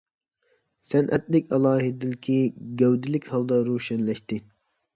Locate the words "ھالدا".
3.35-3.63